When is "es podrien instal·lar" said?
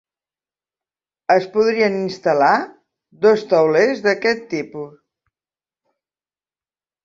1.33-2.55